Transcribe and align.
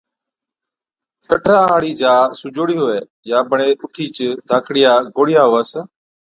ڏَدرا 1.25 1.59
هاڙِي 1.69 1.91
جاءِ 2.01 2.23
سُوجوڙِي 2.39 2.75
هُوَي 2.81 2.99
يان 3.29 3.43
بڙي 3.51 3.67
اُٺِيچ 3.81 4.15
ڌاڪڙِيا 4.47 4.93
گوڙهِيا 5.15 5.43
هُوَس 5.47 5.71